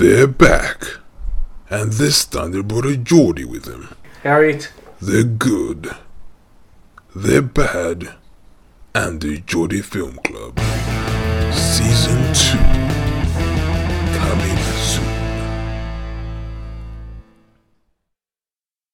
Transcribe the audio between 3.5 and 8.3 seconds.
them. Harriet. They're good. They're bad.